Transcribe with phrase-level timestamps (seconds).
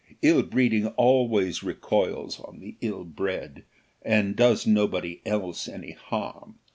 [0.23, 3.65] Ill breeding always recoils on the ill bred,
[4.01, 6.55] and does nobody else any harm.